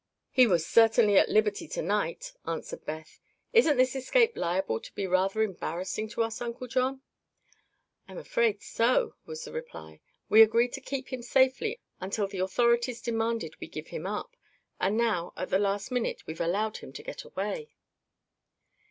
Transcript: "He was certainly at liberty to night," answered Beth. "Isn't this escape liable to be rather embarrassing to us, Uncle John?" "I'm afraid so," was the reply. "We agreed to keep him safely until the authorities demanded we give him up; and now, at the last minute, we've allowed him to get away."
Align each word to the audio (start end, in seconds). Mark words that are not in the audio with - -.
"He 0.31 0.47
was 0.47 0.65
certainly 0.65 1.15
at 1.19 1.29
liberty 1.29 1.67
to 1.67 1.81
night," 1.83 2.33
answered 2.47 2.87
Beth. 2.87 3.19
"Isn't 3.53 3.77
this 3.77 3.95
escape 3.95 4.35
liable 4.35 4.79
to 4.79 4.91
be 4.95 5.05
rather 5.05 5.43
embarrassing 5.43 6.07
to 6.09 6.23
us, 6.23 6.41
Uncle 6.41 6.65
John?" 6.65 7.03
"I'm 8.07 8.17
afraid 8.17 8.63
so," 8.63 9.13
was 9.27 9.43
the 9.45 9.51
reply. 9.51 10.01
"We 10.27 10.41
agreed 10.41 10.73
to 10.73 10.81
keep 10.81 11.09
him 11.13 11.21
safely 11.21 11.79
until 11.99 12.25
the 12.27 12.39
authorities 12.39 12.99
demanded 12.99 13.57
we 13.61 13.67
give 13.67 13.89
him 13.89 14.07
up; 14.07 14.35
and 14.79 14.97
now, 14.97 15.33
at 15.37 15.51
the 15.51 15.59
last 15.59 15.91
minute, 15.91 16.25
we've 16.25 16.41
allowed 16.41 16.77
him 16.77 16.91
to 16.93 17.03
get 17.03 17.23
away." 17.23 17.69